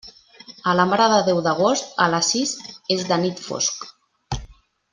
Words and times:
A 0.71 0.71
la 0.77 0.85
Mare 0.91 1.09
de 1.11 1.19
Déu 1.27 1.41
d'Agost, 1.47 1.93
a 2.05 2.07
les 2.15 2.31
sis 2.35 2.55
és 2.97 3.05
de 3.13 3.21
nit 3.27 3.45
fosc. 3.51 3.87